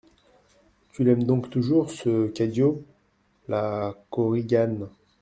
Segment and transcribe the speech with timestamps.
[0.93, 2.83] Tu l'aimes donc toujours, ce Cadio?
[3.47, 4.89] LA KORIGANE.